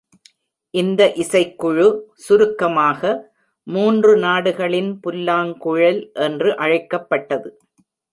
இந்த 0.73 1.01
இசைக்குழு 1.15 1.85
சுருக்கமாக 2.15 3.11
மூன்று 3.67 4.13
நாடுகளின் 4.17 4.89
புல்லாங்குழல் 4.99 6.01
என்று 6.19 6.51
அழைக்கப்பட்டது. 6.57 7.51